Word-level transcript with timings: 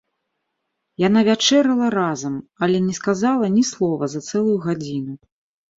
Яна 1.07 1.21
вячэрала 1.27 1.87
разам, 1.97 2.41
але 2.65 2.77
не 2.89 2.93
сказала 3.01 3.45
ні 3.61 3.69
слова 3.75 4.03
за 4.17 4.25
цэлую 4.29 4.59
гадзіну. 4.67 5.13